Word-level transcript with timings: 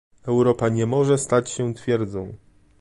Europa 0.27 0.69
nie 0.69 0.85
może 0.85 1.17
stać 1.17 1.49
się 1.49 1.73
twierdzą 1.73 2.33